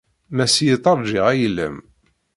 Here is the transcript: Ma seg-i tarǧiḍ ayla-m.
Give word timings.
Ma 0.35 0.45
seg-i 0.53 0.75
tarǧiḍ 0.83 1.25
ayla-m. 1.33 1.77